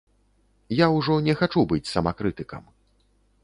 Я 0.77 0.87
ўжо 0.95 1.19
не 1.29 1.37
хачу 1.43 1.67
быць 1.75 1.91
самакрытыкам. 1.93 2.63